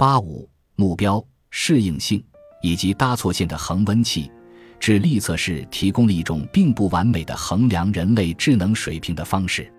[0.00, 2.24] 八五目标适应性
[2.62, 4.32] 以及搭错线的恒温器
[4.78, 9.70] 智力测试提供了一种并不完美的衡量人类智能水平的方式。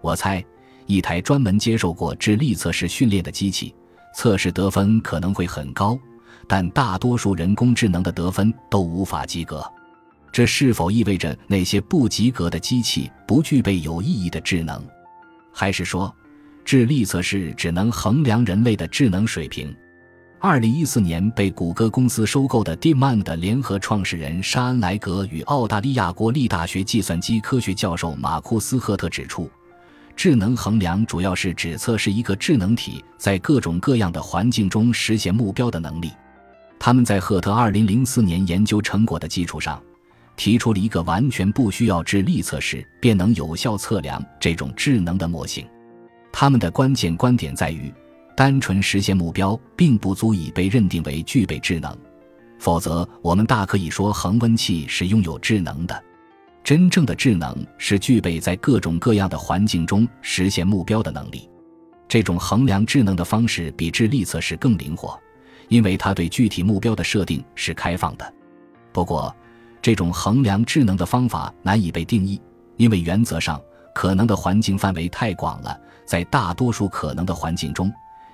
[0.00, 0.44] 我猜，
[0.86, 3.72] 一台专门接受过智力测试训练的机器，
[4.12, 5.96] 测试得分可能会很高，
[6.48, 9.64] 但大多数人工智能的得分都无法及格。
[10.32, 14.84] 这是否意味着那些不及格的机器不具备有意义的智能？
[15.52, 16.12] 还是说？
[16.64, 19.74] 智力测试只能衡量人类的智能水平。
[20.38, 29.50] 二零一四年被谷歌公司收购的 DeepMind 联合创始人沙恩莱格与澳大利亚国立大学计算机科学教授马库斯赫特指出，
[30.16, 36.10] 智能衡量主要是指测试一个智能体在各种各样的环境中实现目标的能力。
[36.78, 39.78] 他们在赫特二零零四年研究成果的基础上，
[40.36, 45.66] 提出了一个完全不需要智力测试便能有效测量这种智能的模型。
[46.32, 47.92] 他们的关键观点在于，
[48.36, 51.96] 单纯实现目标并不足以被认定为具备智能，
[52.58, 56.04] 否则我们大可以说恒温器是拥有智能的。
[56.62, 61.48] 真正的智能是具备在各种各样的环境中实现目标的能力。
[62.06, 65.18] 这种衡量智能的方式比智力测试更灵活，
[65.68, 68.34] 因为它对具体目标的设定是开放的。
[68.92, 69.34] 不过，
[69.80, 72.40] 这种衡量智能的方法难以被定义，
[72.76, 73.60] 因为原则上
[73.94, 75.78] 可能的环境范围太广了。
[76.04, 77.92] 在大多数可能的环境中，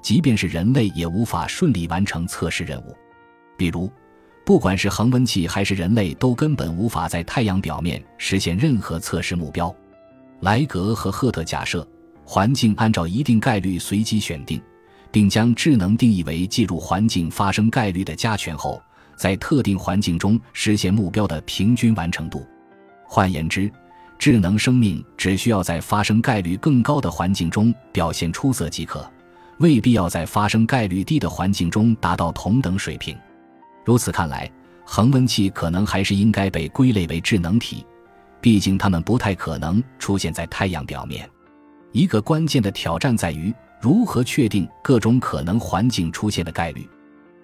[0.00, 2.96] 即便是人类也无法顺利完成测试任务。
[3.58, 3.90] 比如，
[4.44, 9.74] 不管是恒温器还是人类，都根本无法在太阳表面实现任何测试目标。
[10.40, 11.86] 莱格和赫特假设，
[12.24, 14.62] 环境按照一定概率随机选定，
[15.10, 18.80] 并将智能定义为进入环境发生概率的加权后，
[19.14, 22.46] 在特定环境中实现目标的平均完成度。
[23.04, 23.70] 换言之，
[24.18, 29.08] 智能生命只需要在发生概率更高的环境中表现出色即可，
[29.58, 33.16] 未必要在发生概率低的环境中达到同等水平。
[33.84, 34.50] 如此看来，
[34.84, 37.86] 恒温器可能还是应该被归类为智能体，
[38.40, 41.28] 毕竟它们不太可能出现在太阳表面。
[41.92, 46.86] 一个关键的挑战在于如何确定各种可能环境出现的概率。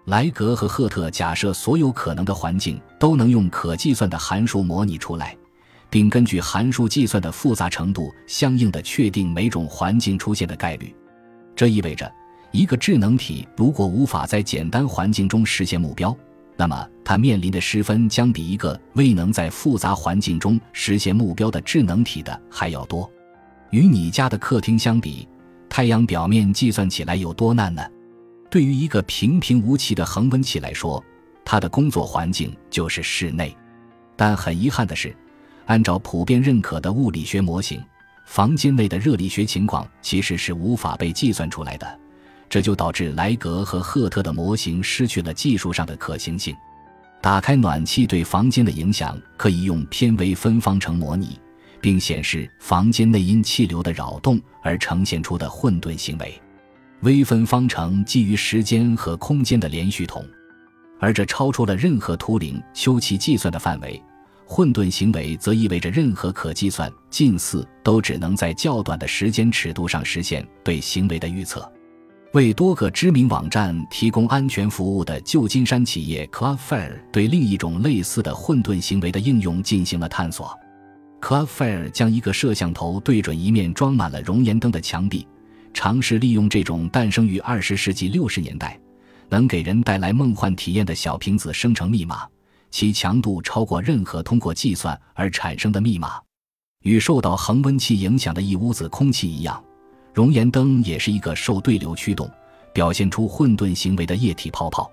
[0.07, 5.35] 莱格和赫特假设所有可能的环境都能用可计算的函数模拟出来。
[5.95, 10.93] 并根据函数计算的复杂程度，相应的确定每种环境出现的概率。
[11.55, 12.13] 这意味着，
[12.51, 16.13] 一个智能体如果无法在简单环境中实现目标，
[16.57, 23.09] 那么它面临的失分将比一个未能在复杂环境中实现目标的智能体的还要多。
[23.71, 25.29] 与你家的客厅相比，
[25.69, 27.81] 太阳表面计算起来有多难呢？
[28.51, 31.01] 对于一个平平无奇的恒温器来说，
[31.45, 33.57] 它的工作环境就是室内。
[34.17, 35.17] 但很遗憾的是。
[35.67, 37.83] 按照普遍认可的物理学模型，
[38.27, 41.99] 房间内的热力学情况其实是无法被计算出来的，
[42.49, 46.55] 这就导致莱格和赫特的模型失去了技术上的可行性。
[47.21, 51.41] 打开暖气对房间的影响可以用偏微分方程模拟，
[51.81, 56.39] 并显示房间内因气流的扰动而呈现出的混沌行为。
[57.01, 60.25] 微分方程基于时间和空间的连续统，
[61.01, 64.03] 而这超出了任何图灵修齐计算的范围。
[64.47, 71.71] 混沌行为则意味着任何可计算近似都只能在较短的时间尺度上实现对行为的预测。
[72.33, 80.53] 为多个知名网站提供安全服务的旧金山企业 Cloudflare 对另一种类似的混沌行为的应用进行了探索。
[81.21, 85.27] Cloudflare 将一个摄像头对准一面装满了熔岩灯的墙壁，
[85.73, 88.79] 尝试利用这种诞生于二十世纪六十年代、
[89.29, 92.27] 能给人带来梦幻体验的小瓶子生成密码。
[92.75, 96.21] 其强度超过任何通过计算而产生的密码。
[96.81, 99.63] 与受到恒温器影响的一屋子空气一样，
[100.13, 102.29] 熔岩灯也是一个受对流驱动、
[102.73, 104.91] 表现出混沌行为的液体泡泡。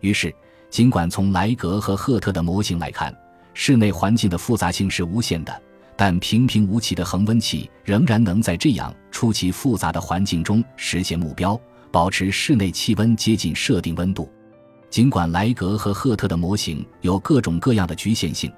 [0.00, 0.30] 于是，
[0.68, 3.16] 尽管从莱格和赫特的模型来看，
[3.54, 5.62] 室内环境的复杂性是无限的，
[5.96, 11.58] 但平平无奇的恒温器仍然能在这样出奇复杂的环境中实现目标，
[11.90, 14.30] 保持室内气温接近设定温度。
[14.94, 18.48] 尽管莱格和赫特的模型有各种各样的局限性，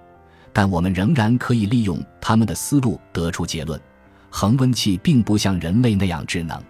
[0.53, 3.81] 但我们仍然可以利用他们的思路得出结论：
[4.29, 6.62] 恒温器并不像人类那样智能。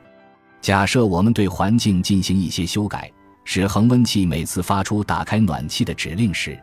[0.60, 3.10] 假设我们对环境进行一些修改，
[3.42, 6.56] 使恒温器每次发出打开暖气的指令时，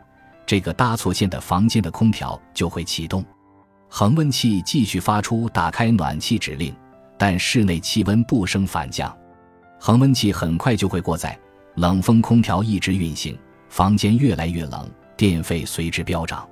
[0.46, 3.22] 这个搭错线的房间的空调就会启动。
[3.90, 6.74] 恒温器继续发出打开暖气指令，
[7.18, 9.14] 但室内气温不升反降。
[9.78, 11.38] 恒温器很快就会过载。
[11.76, 13.36] 冷风空调一直运行，
[13.68, 16.48] 房间越来越冷，电费随之飙涨。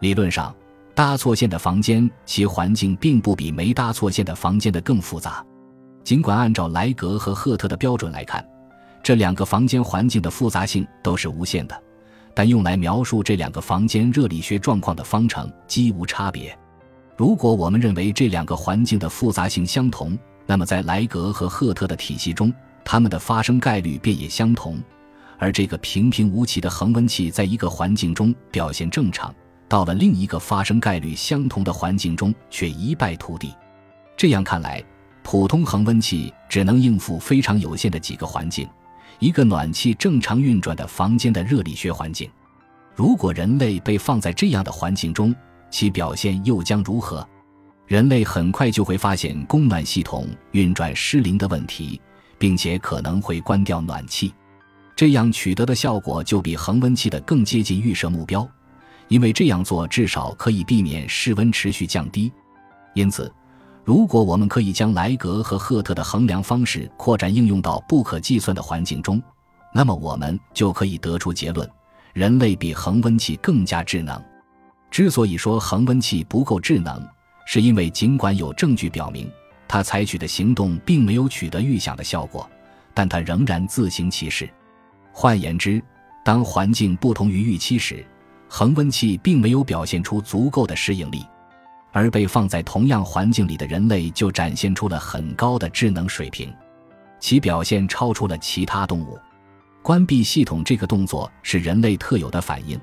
[0.00, 0.54] 理论上，
[0.94, 5.44] 搭错线的房间其环境并不比没搭错线的房间的更复杂。
[6.04, 8.44] 尽管按照莱格和赫特的标准来看，
[9.02, 11.82] 这两个房间环境的复杂性都是无限的，
[12.34, 16.56] 但用来描述这两个房间热力学状况的方程几无差别。
[17.16, 20.16] 如果我们认为这两个环境的复杂性相同，
[20.46, 22.52] 那么在莱格和赫特的体系中，
[22.84, 24.80] 它们的发生概率便也相同。
[25.38, 29.34] 而这个平平无奇的恒温器在一个环境中表现正常，
[29.68, 33.52] 到了另一个发生概率相同的环境中却一败涂地。
[34.16, 34.82] 这样看来，
[35.24, 38.68] 普通恒温器只能应付非常有限的几个环境：
[39.18, 42.30] 一个暖气正常运转的房间的热力学环境。
[42.94, 45.34] 如果人类被放在这样的环境中，
[45.70, 47.26] 其表现又将如何？
[47.88, 52.00] 人类很快就会发现供暖系统运转失灵的问题，
[52.42, 54.34] 并且可能会关掉暖气。
[54.96, 58.44] 这样取得的效果就比恒温器的更接近预设目标，
[59.06, 62.32] 因为这样做至少可以避免室温持续降低。
[62.94, 63.32] 因此，
[63.84, 69.22] 如果我们可以将莱格和赫特的衡量方式扩展应用到不可计算的环境中，
[69.72, 71.70] 那么我们就可以得出结论：
[72.12, 74.20] 人类比恒温器更加智能。
[74.90, 77.06] 之所以说恒温器不够智能，
[77.46, 79.30] 是因为尽管有证据表明
[79.72, 82.46] 它采取的行动并没有取得预想的效果，
[82.92, 84.46] 但它仍然自行其事。
[85.14, 85.82] 换言之，
[86.22, 88.04] 当环境不同于预期时，
[88.50, 91.24] 恒温器并没有表现出足够的适应力，
[91.90, 96.52] 而被放在同样环境里的人类就展现出了很高的智能水平，
[97.18, 99.18] 其表现超出了其他动物。
[99.80, 102.78] 关闭系统这个动作是人类特有的反应。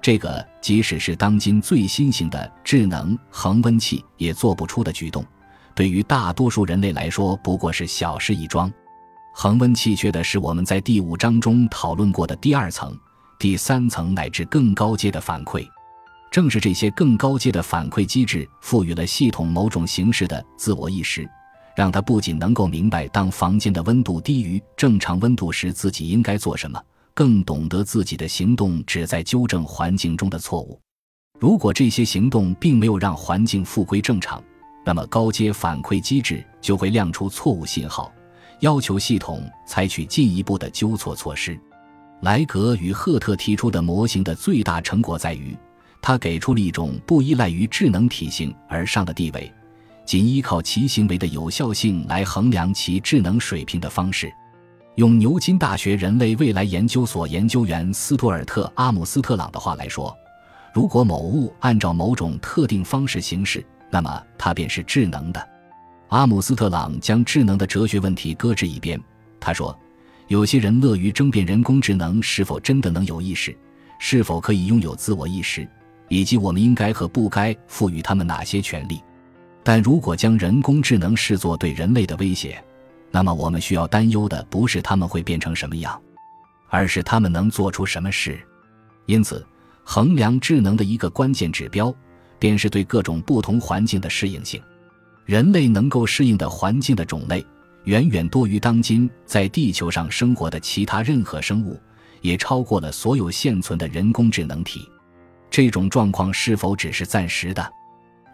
[0.00, 5.26] 这个即使是当今最新型的智能恒温器也做不出的举动，
[5.78, 8.68] 对于大多数人类来说不过是小事一桩。
[9.32, 12.98] 恒温器缺的是我们在第五章中讨论过的第二层、
[13.38, 15.64] 第三层乃至更高阶的反馈。
[16.32, 21.30] 正是这些更高阶的反馈机制赋予了系统某种形式的自我意识，
[21.76, 26.82] 让它不仅能够明白当房间的温度低于正常温度时自己应该做什么。
[27.14, 30.80] 更懂得自己的行动旨在纠正环境中的错误。
[31.38, 34.42] 如果这些行动并没有让环境复归正常，
[34.88, 38.10] 那么高阶反馈机制就会亮出错误信号，
[38.60, 41.60] 要求系统采取进一步的纠错措施。
[42.22, 45.54] 莱格与赫特提出的模型的最大成果在于，
[46.00, 49.52] 他给出了一种不依赖于智能体型而上的地位，
[50.06, 54.32] 仅依靠其行为的有效性来衡量其智能水平的方式。
[54.94, 60.16] 用牛津大学人类未来研究所研究员斯图尔特·阿姆斯特朗的话来说，
[60.72, 65.48] 如果某物按照某种特定方式行事，那么它便是智能的。
[66.08, 69.00] 阿姆斯特朗将智能的哲学问题搁置一边，
[69.38, 69.78] 他说
[70.28, 73.56] ：“有些人乐于争辩人工智能是否真的能有意识，
[73.98, 75.68] 是否可以拥有自我意识，
[76.08, 79.02] 以及我们应该和不该赋予他们哪些权利。
[79.62, 82.62] 但如果将人工智能视作对人类的威胁，”
[83.10, 85.98] 那么，我们需要担忧的不是他们会变成什么样，
[86.68, 88.38] 而是他们能做出什么事。
[89.06, 89.46] 因此，
[89.82, 91.94] 衡量智能的一个关键指标，
[92.38, 94.60] 便是对各种不同环境的适应性。
[95.24, 97.44] 人类能够适应的环境的种类，
[97.84, 101.78] 远远多于当今在地球上生活的其他任何生物，
[102.22, 104.88] 也超过了所有现存的人工智能体。
[105.50, 107.72] 这种状况是否只是暂时的？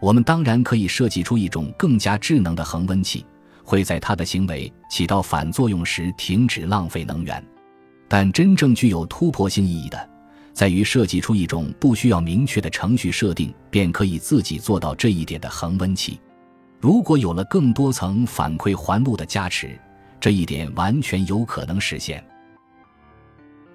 [0.01, 3.25] 我们当然可以设计出一种更加智能的恒温器。
[3.67, 7.43] 会在它的行为起到反作用时停止浪费能源，
[8.07, 10.09] 但真正具有突破性意义的，
[10.55, 16.17] 在于设计出一种不需要明确的程序设定便可以自己做到这一点的恒温器。
[16.79, 19.77] 如果有了更多层反馈环路的加持，
[20.17, 22.23] 这一点完全有可能实现。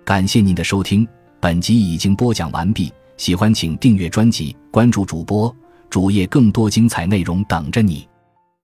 [0.07, 1.07] 感谢您的收听，
[1.39, 2.91] 本集已经播讲完毕。
[3.19, 5.55] 喜欢请订阅专辑，关注主播
[5.91, 8.09] 主页，更多精彩内容等着你。